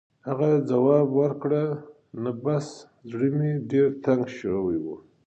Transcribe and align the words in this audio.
هغه 0.27 0.49
ځواب 0.69 1.07
ورکړ: 1.21 1.51
«نه، 2.23 2.31
بس 2.43 2.67
زړه 3.09 3.29
مې 3.37 3.51
ډېر 3.71 3.87
تنګ 4.05 4.23
شوی 4.39 4.77
و. 4.83 4.85